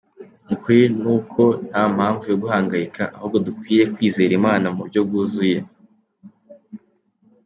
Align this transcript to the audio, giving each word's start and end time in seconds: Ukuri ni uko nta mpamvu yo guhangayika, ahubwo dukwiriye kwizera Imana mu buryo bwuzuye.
Ukuri 0.53 0.81
ni 1.01 1.07
uko 1.15 1.41
nta 1.69 1.83
mpamvu 1.95 2.23
yo 2.31 2.37
guhangayika, 2.43 3.03
ahubwo 3.15 3.37
dukwiriye 3.45 3.83
kwizera 3.93 4.33
Imana 4.39 4.65
mu 4.75 4.79
buryo 4.81 5.01
bwuzuye. 5.07 5.57